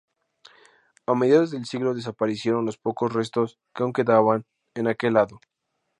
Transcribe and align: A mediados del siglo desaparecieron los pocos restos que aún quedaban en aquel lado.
A 1.05 1.13
mediados 1.13 1.51
del 1.51 1.67
siglo 1.67 1.93
desaparecieron 1.93 2.65
los 2.65 2.79
pocos 2.79 3.13
restos 3.13 3.59
que 3.71 3.83
aún 3.83 3.93
quedaban 3.93 4.47
en 4.73 4.87
aquel 4.87 5.13
lado. 5.13 5.39